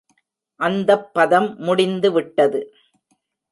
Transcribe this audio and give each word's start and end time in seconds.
அந்தப் 0.59 1.13
பதம் 1.13 1.55
முடிந்துவிட்டது. 1.57 2.61